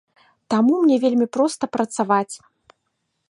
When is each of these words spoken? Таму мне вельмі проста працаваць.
Таму 0.51 0.73
мне 0.85 0.97
вельмі 1.03 1.27
проста 1.37 1.63
працаваць. 1.77 2.35